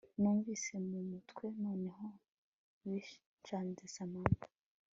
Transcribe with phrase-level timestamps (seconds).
[0.19, 2.05] Numvise mu mutwe noneho
[2.81, 4.47] binshanze Samantha